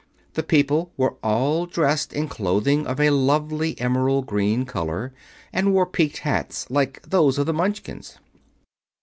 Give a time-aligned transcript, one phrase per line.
[0.33, 5.13] The people were all dressed in clothing of a lovely emerald green color
[5.53, 8.17] and wore peaked hats like those of the Munchkins.